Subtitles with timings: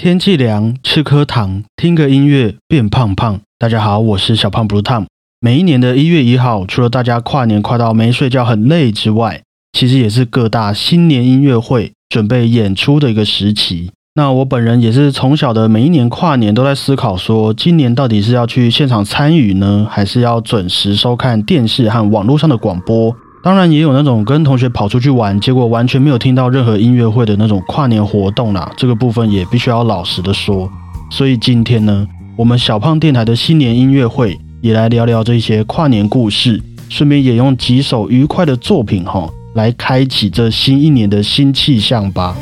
[0.00, 3.40] 天气凉，吃颗糖，听个音乐变胖胖。
[3.58, 5.06] 大家好，我是小胖 Blue Tom。
[5.40, 9.42] 每一年的一月一号，除了大家跨年跨到没睡觉很累之外，
[9.72, 13.90] 其实也是各大新年音乐会准备演出的一个时期。
[14.14, 23.16] 那我本人也是从小的每一年跨年都在思考，说今年到底是要去现场参与呢，还是要准时收看电视和网络上的广播？
[23.48, 28.70] 当然也有那种跟同学跑出去玩，结果完全没有听到任何音乐会的那种跨年活动啦。
[28.76, 30.70] 这个部分也必须要老实的说。
[31.10, 42.36] 所以今天呢，我们小胖电台的新年音乐会也来聊聊这些跨年故事，顺便也用几首愉快的作品哈，来开启这新一年的新气象吧。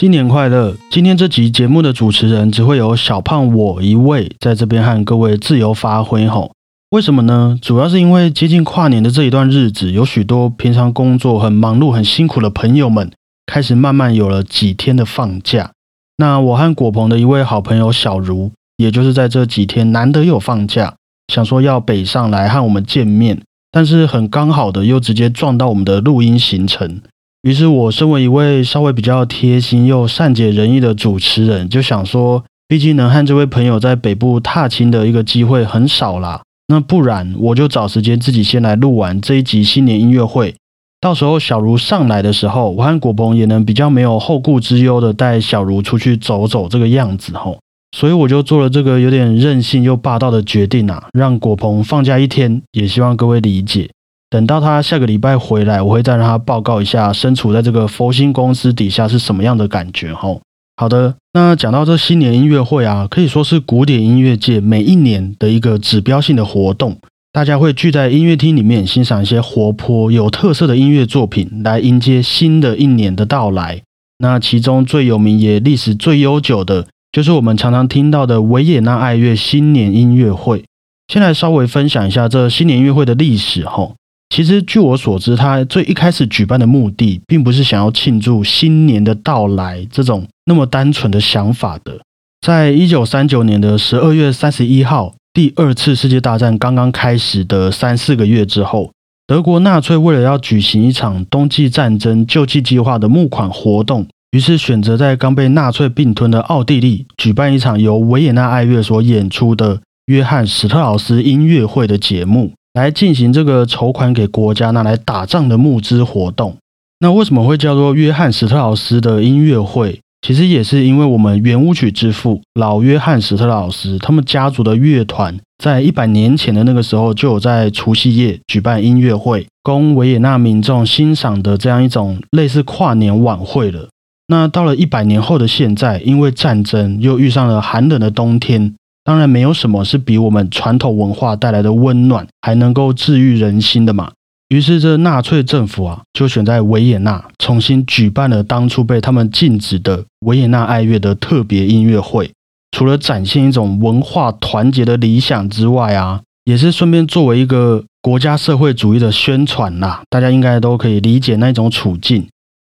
[0.00, 0.74] 新年快乐！
[0.90, 6.52] 今天这集节目的主持人只会有小胖我一位，在这边和各位自由发挥吼。
[6.92, 7.58] 为什么呢？
[7.60, 13.12] 主要是因为接近跨年的这一段日子，有许多平常工作很忙碌、很辛苦的朋友们，
[13.44, 15.72] 开始慢慢有了几天的放假。
[16.16, 20.94] 那我和果鹏的一位好朋友小茹，也就是在这几天难得有放假，
[21.28, 27.02] 想说要北上来和我们见面，但是很刚好的又直接撞到我们的录音行程。
[27.42, 40.54] 于是我身为一位稍微比较贴心又善解人意的主持人，就想说，毕竟能和这位朋友在北部踏青的一个机会很少啦，那不然我就找时间自己先来录完这一集新年音乐会，
[41.00, 47.58] 到时候小茹上来的时候，我和果鹏也能比较没有后顾之忧的带小茹出去走走这个样子吼，
[47.96, 53.88] 所以我就做了这个有点任性又霸道的决定啊，让果鹏放假一天，也希望各位理解。
[54.30, 60.38] 等到他下个礼拜回来，我会再让他报告一下身处在这个佛心公司底下是什么样的感觉哈。
[60.76, 66.96] 好的，那讲到这新年音乐会啊，可以说是古典音乐界每一年的一个指标性的活动，
[67.32, 73.82] 大家会聚在音乐厅里面欣赏一些活泼有特色的音乐作品，来迎接新的一年的到来。
[74.18, 80.64] 那其中最有名也历史最悠久的，就是我们常常听到的维也纳爱乐新年音乐会。
[81.12, 83.92] 先来稍微分享一下这新年音乐会的历史哈。
[84.30, 91.98] 其实，据我所知，他最一开始举办的目的，并不是想要庆祝新年的到来这种那么单纯的想法的。
[92.40, 98.92] 在一九三九年的十二月三十一号，第二次世界大战刚刚开始的三四个月之后，
[99.26, 112.52] 德国纳粹为了要举行一场冬季战争救济计划的募款活动，于是选择在刚被纳粹并吞的奥地利举办一场由维也纳爱乐所演出的约翰史特劳斯音乐会的节目。
[112.72, 116.56] 来进行这个筹款给国家拿来打仗的募资活动。
[117.00, 120.00] 那为什么会叫做约翰史特劳斯的音乐会？
[120.20, 133.88] 其实也是因为我们圆舞曲之父老约翰史特劳斯他们家族的乐团，在一百年前的那个时候就有在除夕夜举办音乐会，供维也纳民众欣赏的这样一种类似跨年晚会了。
[134.26, 138.74] 那到了一百年后的现在，因为战争又遇上了寒冷的冬天。
[139.02, 144.12] 当然，没有什么是比我们传统文化带来的温暖还能够治愈人心的嘛。
[144.50, 152.30] 于是，这纳粹政府啊，就选在维也纳重新举办了当初被他们禁止的维也纳爱乐的特别音乐会。
[152.76, 160.02] 除了展现一种文化团结的理想之外啊，也是顺便作为一个国家社会主义的宣传啦。
[160.10, 162.26] 大家应该都可以理解那种处境。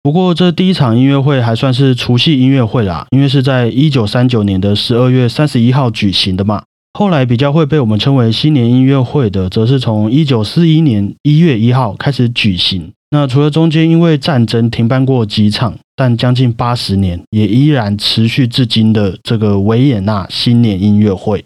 [0.04, 6.64] 不过，这第一场音乐会还算是除夕音乐会啦，因为是在一九三九年的十二月三十一号举行的嘛。
[6.98, 12.90] 后来比较会被我们称为新年音乐会的，则是从一九四一年一月一号开始举行。
[13.10, 21.44] 那除了中间因为战争停办过几场，但将近八十年也依然持续至今的这个维也纳新年音乐会。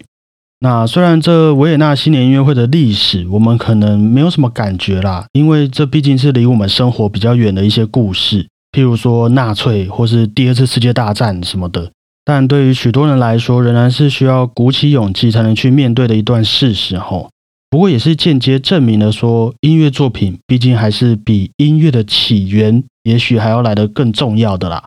[0.59, 11.91] 那虽然这维也纳新年音乐会的历史，我们可能没有什么感觉啦，因为这毕竟是离我们生活比较远的一些故事，譬如说纳粹或是第二次世界大战什么的。
[12.25, 17.29] 但对于许多人来说，仍然是需要鼓起勇气才能去面对的一段事实吼。
[17.69, 24.83] 不过也是间接证明了说，音乐作品毕竟还是比音乐的起源，也许还要来得更重要的啦。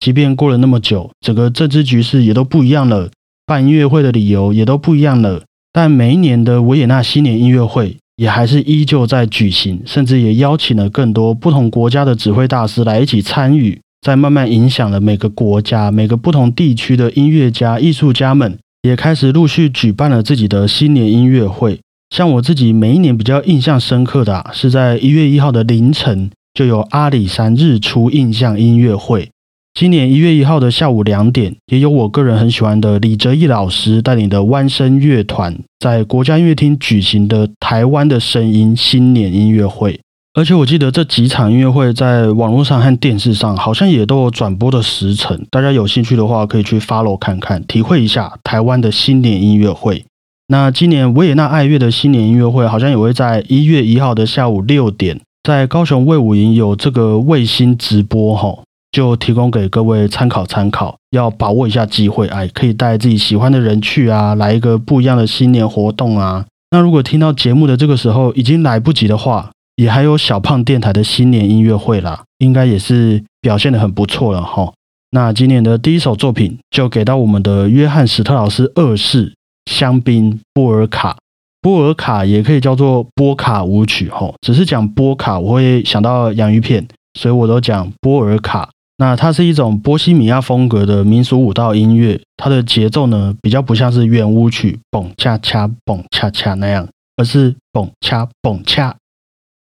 [0.00, 3.08] 即便过了那么久，整个政治局势也都不一样了。
[3.46, 5.42] 办音乐会的理由也都不一样了，
[5.72, 21.80] 但每一年的维也纳新年音乐会也还是依旧在举行，甚至也邀请了更多不同国家的指挥大师来一起参与，在慢慢影响了每个国家、每个不同地区的音乐家、艺术家们，也开始陆续举办了自己的新年音乐会。
[22.14, 29.28] 像我自己每一年比较印象深刻的，是在一月一号的凌晨，就有阿里山日出印象音乐会。
[29.74, 39.98] 今年一月一号的下午两点，也有我个人很喜欢的李哲毅老师带领的弯声乐团，在国家音乐厅举行的台湾的声音新年音乐会。
[40.34, 50.04] 而且我记得这几场音乐会在网络上和电视上好像也都有转播的时程，大家有兴趣的话可以去 follow 看看，体会一下台湾的新年音乐会。
[50.46, 58.58] 那今年维也纳爱乐的新年音乐会好像也会在一月一号的下午六点，在高雄卫武营有这个卫星直播哈，
[58.94, 66.46] 就提供给各位参考参考，要把握一下机会，哎，可以带自己喜欢的人去啊，来一个不一样的新年活动啊。
[66.70, 74.72] 那如果听到节目的这个时候已经来不及的话，也还有小胖电台的新年音乐会啦，应该也是表现的很不错了哈。
[75.10, 79.34] 那今年的第一首作品就给到我们的约翰史特劳斯二世
[79.68, 81.16] 香槟波尔卡，
[81.60, 86.86] 波尔卡也可以叫做波卡舞曲哈，只是讲波卡我会想到洋芋片，
[87.18, 88.70] 所以我都讲波尔卡。
[88.96, 98.94] 那它是一种波西米亚风格的民俗舞蹈音乐，它的节奏呢比较不像是圆舞曲蹦恰恰蹦恰恰那样，而是蹦恰蹦恰。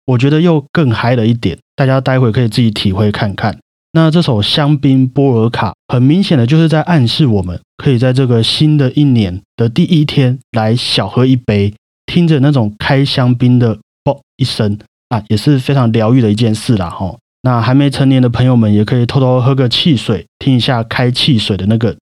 [0.06, 3.58] 我觉得又更嗨了一点，大家待会可以自己体会看看。
[3.92, 11.74] 那这首香槟波尔卡，很明显的就是在暗示我们，可以在这个新的一年的第一天来小喝一杯，
[12.06, 14.78] 听着那种开香槟的啵一声
[15.10, 17.18] 啊，也是非常疗愈的一件事啦哈。
[17.48, 21.96] 那还没成年的朋友们也可以偷偷喝个汽水，听一下开汽水的那个，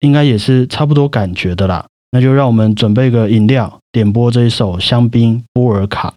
[0.00, 1.86] 应该也是差不多感觉的啦。
[2.10, 6.14] 那就让我们准备个饮料，点播这一首香槟波尔卡。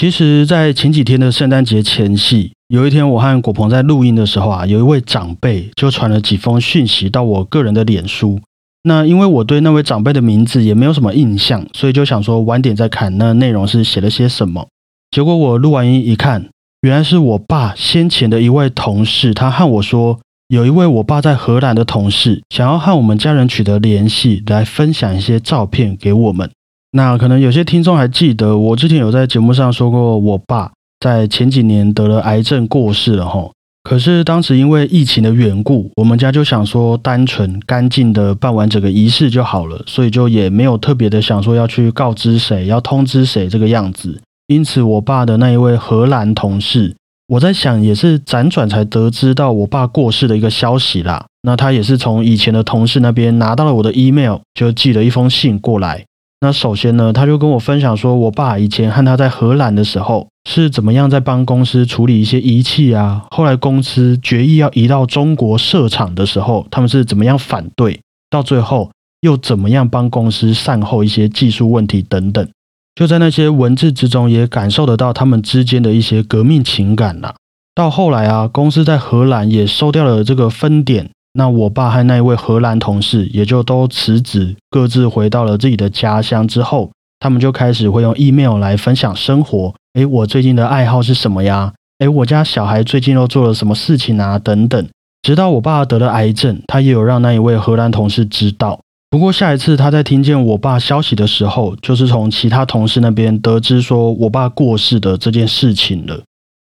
[0.00, 8.40] 其实，在前几天的圣诞节前夕，有一天我和果鹏在录音的时候啊，有一位长辈就传了几封讯息到我个人的脸书。
[8.84, 14.66] 那因为我对那位长辈的名字也没有什么印象，所以就想说晚点再看那内容是写了些什么。
[15.10, 16.48] 结果我录完音一看，
[16.80, 26.50] 原来是我爸先前的一位同事，他和我说，有一位我爸在荷兰的同事想要和我们家人取得联系，来分享一些照片给我们。
[26.92, 33.48] 那可能有些听众还记得，我之前有在节目上说过，我爸在前几年得了癌症过世了哈。
[33.82, 44.20] 可是当时因为疫情的缘故，我们家就想说单纯干净的办完整个仪式就好了，所以就也没有特别的想说要去告知谁，要通知谁这个样子。
[44.48, 46.94] 因此，我爸的那一位荷兰同事，
[47.28, 51.24] 我在想也是辗转才得知到我爸过世的一个消息啦。
[51.42, 56.04] 那他也是从以前的同事那边拿到了我的 email，就寄了一封信过来。
[56.42, 63.26] 那首先呢，他就跟我分享说，我爸以前和他在荷兰的时候是怎么样在帮公司处理一些仪器啊。
[63.30, 72.48] 后来公司决议要移到中国设厂的时候，他们是怎么样反对，到最后又怎么样帮公司善后一些技术问题等等。
[72.94, 77.34] 就在那些文字之中也感受得到他们之间的一些革命情感啦。
[77.74, 89.74] 到后来啊，公司在荷兰也收掉了这个分点，那我爸和那一位荷兰同事也就都辞职，各自回到了自己的家乡之后，他们就开始会用 email 来分享生活。
[89.94, 91.72] 诶，我最近的爱好是什么呀？
[91.98, 94.38] 诶，我家小孩最近又做了什么事情啊？
[94.38, 94.88] 等等。
[95.22, 98.80] 直到我爸得了癌症，他也有让那一位荷兰同事知道。
[99.10, 106.22] 不过下一次他在听见我爸消息的时候，就是从其他同事那边得知说我爸过世的这件事情了，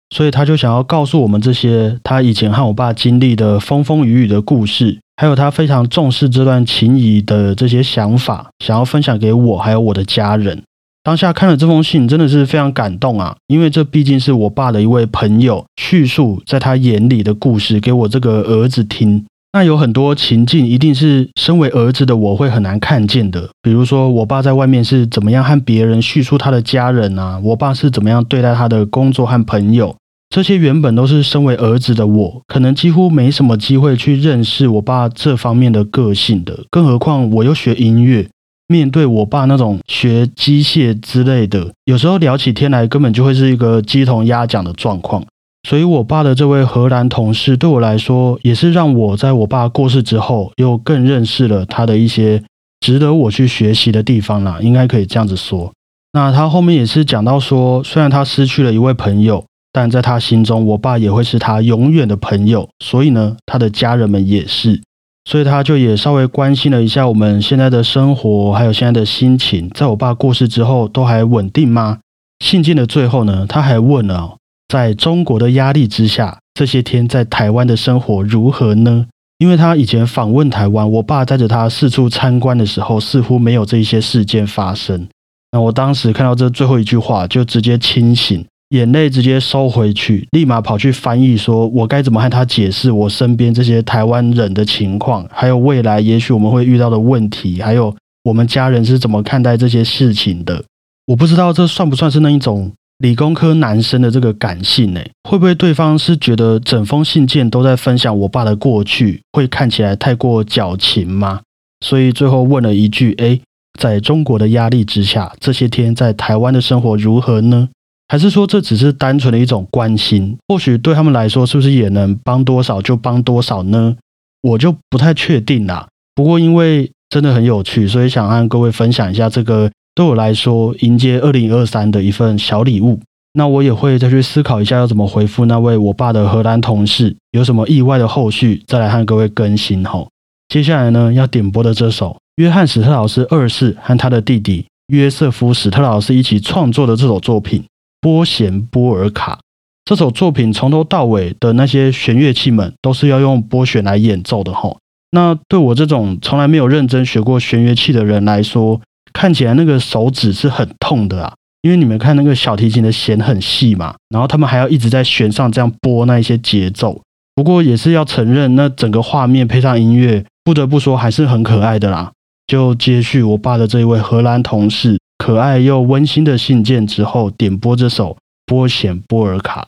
[0.09, 10.63] 所以他就想要告诉我们这些他以前和我爸经历的风风雨雨的故事，还有他非常重视这段情谊的这些想法，想要分享给我还有我的家人。
[11.03, 13.35] 当下看了这封信，真的是非常感动啊！
[13.47, 19.25] 因为这毕竟是我爸的一位朋友叙述在他眼里的故事给我这个儿子听。
[19.53, 23.49] 那有很多情境，一定是身为儿子的我会很难看见的。
[23.61, 27.39] 比如说，我爸在外面是怎么样和别人叙述他的家人啊？
[27.43, 29.95] 我爸是怎么样对待他的工作和朋友？
[30.29, 36.65] 这些原本都是身为儿子的我，可能几乎没什么机会去认识我爸这方面的个性的。
[36.69, 38.27] 更何况我又学音乐。
[38.67, 45.23] 面对我爸那种学机械之类的，有时候聊起天来，根本就会是一个鸡同鸭讲的状况。
[45.67, 52.41] 所以，我爸的这位荷兰同事对我来说，也是让我在我爸过世之后，又更认识了他的一些
[52.79, 54.59] 值得我去学习的地方啦。
[54.61, 55.73] 应该可以这样子说。
[56.13, 59.43] 那他后面也是讲到说，虽然他失去了一位朋友，
[59.73, 62.69] 但在他心中，我爸也会是他永远的朋友。
[62.79, 64.81] 所以呢，他的家人们也是。
[65.29, 71.99] 所以他就也稍微关心了一下我们现在的生活，还有现在的心情，在我爸过世之后都还稳定吗？
[72.39, 79.07] 信件的最后呢，他还问了，在中国的压力之下，这些天在台湾的生活如何呢？
[79.37, 85.07] 因为他以前访问台湾，我爸带着他四处参观的时候，似乎没有这些事件发生。
[85.51, 88.45] 那我当时看到这最后一句话，就直接清醒。
[88.71, 97.95] 眼泪直接收回去，立马跑去翻译，说我该怎么和他解释我身边这些台湾人的情况，还有未来也许我们会遇到的问题，还有
[98.25, 100.61] 我们家人是怎么看待这些事情的。
[101.05, 105.01] 我不知道这算不算是那一种理工科男生的这个感性呢？
[105.29, 111.41] 会不会对方是觉得整封信件都在分享我爸的过去，会看起来太过矫情吗？
[111.85, 113.39] 所以最后问了一句：哎，
[113.79, 117.69] 在中国的压力之下，这些天在台湾的生活如何呢？
[118.07, 120.35] 还是说这只是单纯的一种关心？
[120.47, 123.95] 或许对他们来说，是不是也能帮多少就帮多少呢？
[124.41, 125.87] 我就不太确定啦。
[126.15, 132.99] 不过因为真的很有趣，所以想和各位分享一下这个对我来说迎接二零二三的一份小礼物。
[133.33, 140.07] 那我也会再去思考一下要怎么回复那位我爸的荷兰同事，有什么意外的后续再来和各位更新吼。
[140.49, 147.63] 接下来呢，要点播的这首约翰史特老师二世和他的弟弟约瑟夫史特老师一起创作的这首作品。
[147.99, 149.39] 波弦波尔卡
[149.83, 154.77] 这首作品从头到尾的那些弦乐器们都是要用拨弦来演奏的吼。
[155.09, 158.79] 那对我这种从来没有认真学过弦乐器的人来说，
[159.17, 161.33] 看起来那个手指是很痛的啊。
[161.63, 167.01] 因为你们看那个小提琴的弦很细嘛，然后他们还要一直在弦上这样拨那一些节奏。
[167.33, 172.11] 不过也是要承认，那整个画面配上音乐，不得不说还是很可爱的啦。
[172.45, 174.99] 就接续我爸的这一位荷兰同事。
[175.17, 179.67] 可爱又温馨的信件之后，点播这首拨弦波尔卡。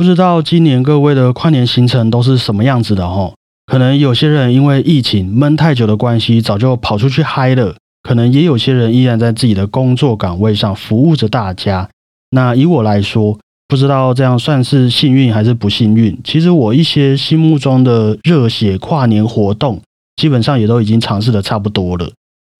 [0.00, 3.34] 不知道今年各位的跨年行程都是什么样子的哦？
[3.66, 11.86] 可能有些人因为疫情闷太久的关系，早就跑出去嗨了；可能也有些人依然在自己的工作岗位上服务着大家。
[12.30, 13.38] 那以我来说，
[13.68, 16.18] 不知道这样算是幸运还是不幸运。
[16.24, 19.82] 其实我一些心目中的热血跨年活动，
[20.16, 22.10] 基本上也都已经尝试的差不多了。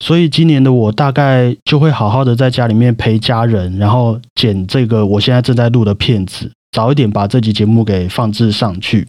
[0.05, 9.07] 所以今年的我大概就会好好的在家里面陪家人，然后剪这个我现在正在录的片子，早一点把这集节目给放置上去。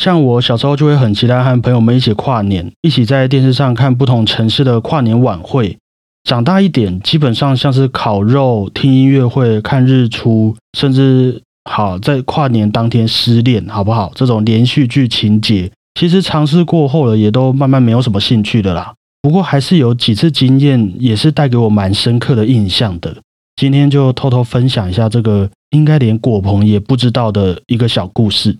[0.00, 5.76] 像我小时候就会很期待和朋友们一起跨年，一起在电视上看不同城市的跨年晚会。
[6.24, 14.12] 长大一点，基本上像是烤肉、听音乐会、看日出，甚至好在跨年当天失恋，好不好？
[14.14, 18.94] 这种连续剧情节，其实尝试过后了，也都慢慢没有什么兴趣的啦。
[19.20, 23.16] 不过还是有几次经验，也是带给我蛮深刻的印象的。
[23.62, 28.58] 今天就偷偷分享一下这个应该连果鹏也不知道的一个小故事。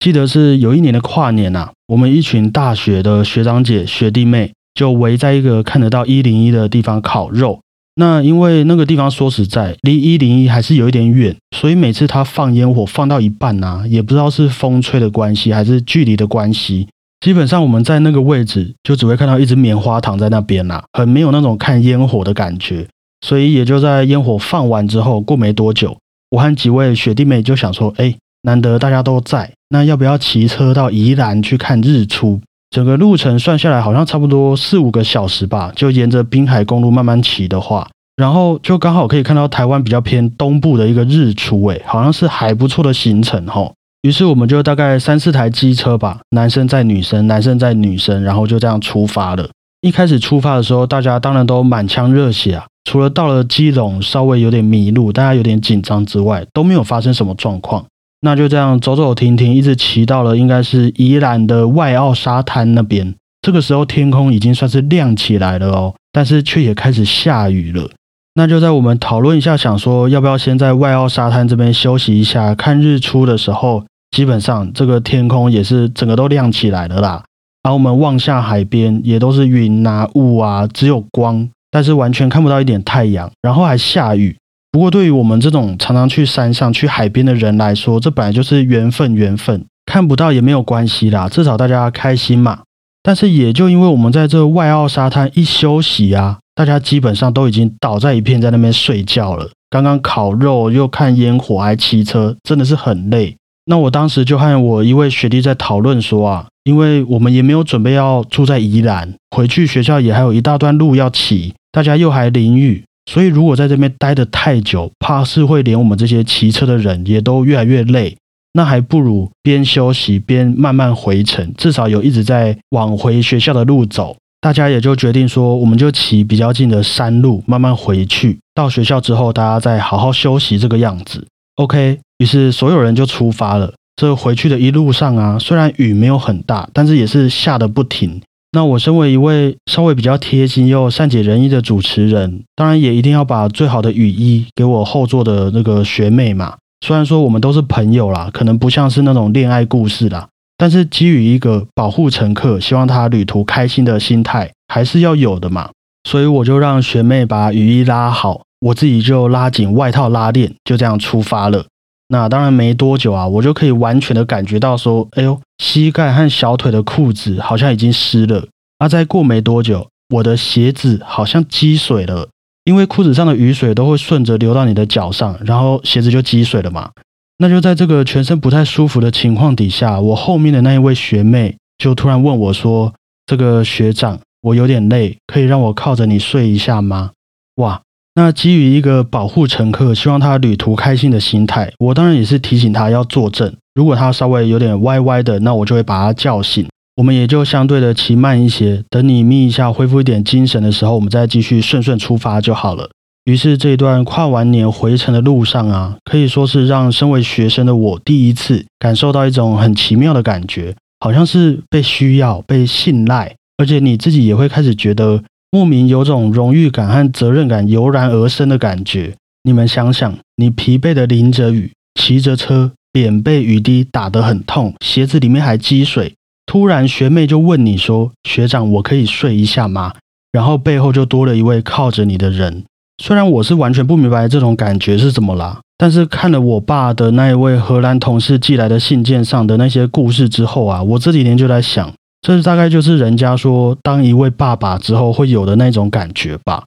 [0.00, 7.60] 记得是有一年的跨年呐，我们一群大学的学长姐、学弟妹就围在一个看得到一零一的地方烤肉。
[7.94, 16.88] 那因为那个地方说实在离一零一还是有一点远，所以每次他放烟火放到一半呐，也不知道是风吹的关系还是距离的关系。
[17.20, 22.88] 基本上我们在那个位置，就只会看到一只棉花糖在那边啦，很没有那种看烟火的感觉。
[23.20, 25.96] 所以也就在烟火放完之后，过没多久，
[26.30, 32.40] 我和几位学弟妹就想说：，哎，难得大家都在，那要不要骑车到宜兰去看日出？
[32.70, 43.74] 整个路程算下来好像差不多四五个小时吧，就沿着滨海公路慢慢骑的话，然后就刚好可以看到台湾比较偏东部的一个日出，哎，好像是还不错的行程，吼。
[44.02, 49.50] 于是我们就大概三四台机车吧，男生载女生，男生载女生，然后就这样出发了。
[49.80, 52.66] 一开始出发的时候，大家当然都满腔热血啊。
[52.84, 57.84] 除了到了基隆稍微有点迷路，大家有点紧张之外，都没有发生什么状况。
[58.20, 63.14] 那就这样走走停停，一直骑到了应该是宜兰的外澳沙滩那边。
[63.42, 67.88] 这个时候天空已经算是亮起来了哦，但是却也开始下雨了。
[68.34, 73.84] 那就在我们讨论一下，想说要不要先在外澳沙滩这边休息一下，看日出的时候。
[74.10, 77.22] 基本上这个天空也是整个都亮起来了啦，
[77.62, 84.36] 而我们望下海边也都是云啊雾啊，只有光，但是完全看不到一点太阳，然后还下雨。
[84.72, 92.60] 不过对于我们这种常常去山上、去海边的人来说，这本来就是缘分，缘分看不到也没有关系啦，至少大家开心嘛。
[93.02, 99.50] 但是也就因为我们在这外澳沙滩一休息啊，大家基本上都已经倒在一片，在那边睡觉了。
[99.68, 103.36] 刚刚烤肉又看烟火还骑车，真的是很累。
[103.66, 118.16] 那我当时就和我一位学弟在讨论说啊，因为我们也没有准备要住在宜兰，回去学校也还有一大段路要骑，大家又还淋雨，所以如果在这边待得太久，怕是会连我们这些骑车的人也都越来越累。
[118.52, 124.16] 那还不如边休息边慢慢回程，至少有一直在往回学校的路走。
[124.40, 131.26] 大家也就决定说，我们就骑比较近的山路慢慢回去，到学校之后大家再好好休息这个样子。
[131.56, 131.98] OK。
[132.20, 133.72] 于是所有人就出发了。
[134.00, 138.18] 这回去的一路上啊，虽然雨没有很大，但是也是下的不停。
[138.52, 146.54] 那我身为一位稍微比较贴心又善解人意的主持人，当然也一定要把最好的雨衣给我后座的那个学妹嘛。
[146.80, 155.68] 虽然说我们都是朋友啦，可能不像是那种恋爱故事啦，但是基于一个保护乘客、希望他旅途开心的心态，还是要有的嘛。
[156.08, 161.66] 所以我就让学妹把雨衣拉好，我自己就拉紧外套拉链，就这样出发了。
[162.12, 168.48] 那当然没多久啊，我就可以完全的感觉到说，哎呦，膝盖和小腿的裤子好像已经湿了。
[168.78, 172.28] 啊，再过没多久，我的鞋子好像积水了，
[172.64, 176.90] 因为裤子上的雨水都会顺着流到你的脚上，然后鞋子就积水了嘛。
[177.38, 182.92] 那就在这个全身不太舒服的情况底下，我后面的那一位学妹就突然问我说
[183.24, 187.12] ：“这个学长，我有点累，可以让我靠着你睡一下吗？”
[187.56, 187.82] 哇！
[188.22, 193.50] 那基于一个保护乘客、希望他旅途开心的心态，我当然也是提醒他要坐正。
[193.74, 196.66] 如果他稍微有点歪歪的，那我就会把他叫醒。
[196.96, 202.90] 我们也就相对的骑慢一些，等你眯一下、恢复一点精神的时候，我们再继续顺顺出发就好了。
[203.24, 215.22] 于是这一段跨完年回程的路上啊，可以说是让身为学生的我第一次感受到一种很奇妙的感觉，好像是被需要、被信赖，而且你自己也会开始觉得。
[215.50, 219.14] 莫名有种荣誉感和责任感油然而生的感觉。
[219.42, 226.14] 你们想想，你疲惫的淋着雨，骑着车，脸被雨滴打得很痛，鞋子里面还积水。
[226.46, 229.94] 突然，学妹就问你说：“学长，我可以睡一下吗？”
[230.30, 232.64] 然后背后就多了一位靠着你的人。
[233.02, 246.64] 虽然我是完全不明白这种感觉是怎么啦，但是看了我爸的那一位荷兰同事寄来的信件上的那些故事之后啊，我这几天就在想，这大概就是人家说当一位爸爸之后会有的那种感觉吧。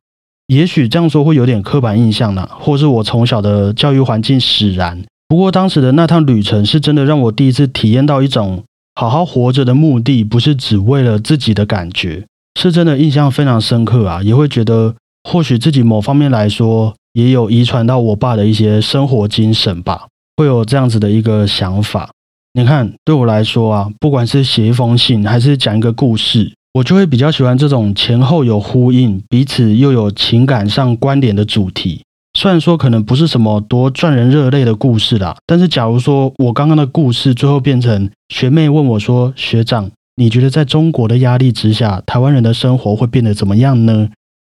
[0.47, 5.01] 也许这样说会有点刻板印象呢，或是我从小的教育环境使然。
[5.29, 8.63] 不过当时的那趟旅程是真的让我第一次体验到一种
[8.95, 12.25] 好好活着的目的，不是只为了自己的感觉，
[12.59, 14.21] 是真的印象非常深刻啊！
[14.21, 22.11] 也会觉得或许自己某方面来说也有遗传到我爸的一些生活精神吧，会有这样子的一个想法。
[22.55, 32.03] 你看，对我来说啊，不管是写一封信还是讲一个故事，我就会比较喜欢这种前后有呼应、彼此又有情感上关联的主题。
[32.37, 44.09] 虽然说可能不是什么多赚人热泪的故事啦，但是假如说我刚刚的故事最后变成学妹问我说：“学长，你觉得在中国的压力之下，台湾人的生活会变得怎么样呢？”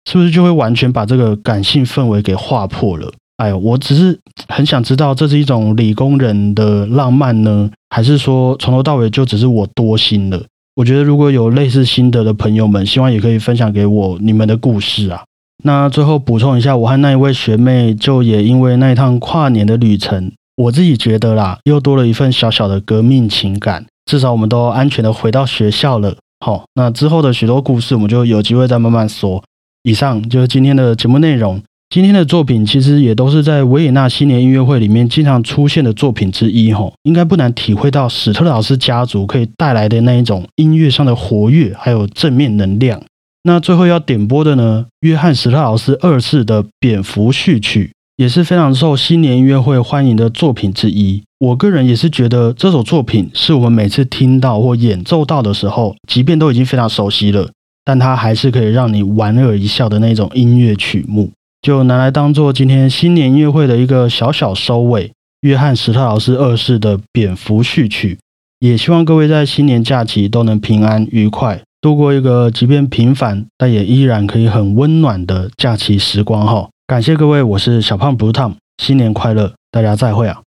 [0.10, 3.14] 是不是就会完全把这个感性氛围给划破了？
[3.42, 10.40] 哎，我只是很想知道，这是一种理工人的浪漫呢，还是说从头到尾就只是我多心了？
[10.76, 15.24] 我觉得如果有类似心得的朋友们，希望也可以分享给我你们的故事啊。
[15.64, 23.88] 那最后补充一下，我和那一位学妹就也因为那一趟跨年的旅程，我自己觉得啦，又多了一份小小的革命情感。
[24.06, 26.16] 至少我们都安全的回到学校了。
[26.46, 29.44] 好，那之后的许多故事，我们就有机会再慢慢说。
[29.82, 31.60] 以上就是今天的节目内容。
[31.92, 36.72] 今天的作品其实也都是在维也纳新年音乐会里面经常出现的作品之一。
[36.72, 43.04] 吼，应该不难体会到史特劳斯家族可以带来的那一种音乐上的活跃，还有正面能量。
[43.44, 51.22] 那最后要点播的呢，约翰史特劳斯二世的《蝙蝠序曲》也是非常受新年音乐会欢迎的作品之一。
[51.40, 57.50] 我个人也是觉得这首作品是我们每次听到或演奏到的时候，即便都已经非常熟悉了，
[57.84, 61.30] 但它还是可以让你莞尔一笑的那种音乐曲目，
[61.62, 65.12] 就拿来当做今天新年音乐会的一个小小收尾。
[65.42, 68.16] 约翰史特劳斯二世的《蝙蝠序曲》，
[68.60, 71.60] 也希望各位在新年假期都能平安愉快。
[71.82, 76.70] 度过一个即便平凡，但也依然可以很温暖的假期时光哈！
[76.86, 80.42] 感谢各位，我是小胖 Blue Tom，新年快乐，大家再会啊！